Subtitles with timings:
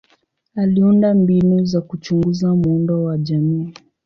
[0.55, 3.73] Aliunda mbinu za kuchunguza muundo wa jamii.